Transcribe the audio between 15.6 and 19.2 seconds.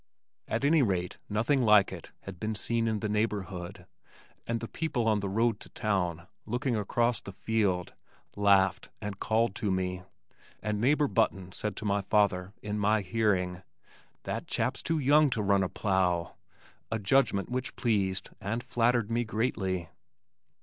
a plow," a judgment which pleased and flattered